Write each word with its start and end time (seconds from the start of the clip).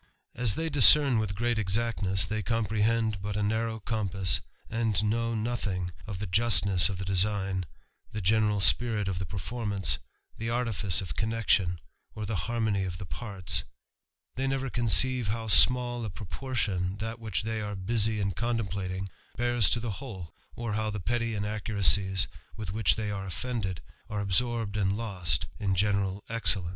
As 0.33 0.55
they 0.55 0.67
discern 0.67 1.19
with 1.19 1.35
great 1.35 1.59
exactness, 1.59 2.25
they 2.25 2.41
comprehend 2.41 3.21
but 3.21 3.37
a 3.37 3.43
narrow 3.43 3.79
compass, 3.79 4.41
and 4.67 5.03
know 5.03 5.35
nothing 5.35 5.91
of 6.07 6.17
the 6.17 6.25
justness 6.25 6.89
of 6.89 6.97
the 6.97 7.05
design, 7.05 7.67
the 8.11 8.19
general 8.19 8.61
spirit 8.61 9.07
of 9.07 9.19
the 9.19 9.27
performance, 9.27 9.99
the 10.35 10.49
artifice 10.49 11.03
>f 11.03 11.13
connection, 11.13 11.79
or 12.15 12.25
the 12.25 12.35
harmony 12.49 12.83
of 12.83 12.97
the 12.97 13.05
parts; 13.05 13.63
they 14.33 14.47
never 14.47 14.71
:onceive 14.71 15.27
how 15.27 15.47
small 15.47 16.03
a 16.03 16.09
proportion 16.09 16.97
that 16.97 17.19
which 17.19 17.43
they 17.43 17.61
are 17.61 17.75
busy 17.75 18.19
in 18.19 18.31
contemplating 18.31 19.07
bears 19.37 19.69
to 19.69 19.79
the 19.79 19.91
whole, 20.01 20.33
or 20.55 20.73
how 20.73 20.89
the 20.89 20.99
petty 20.99 21.35
inaccuracies 21.35 22.27
with 22.57 22.71
which 22.73 22.95
they 22.95 23.11
are 23.11 23.27
oflfended, 23.27 23.77
are 24.09 24.19
absorbed 24.21 24.75
u)d 24.75 24.91
lost 24.95 25.45
in 25.59 25.75
general 25.75 26.23
excellence. 26.27 26.69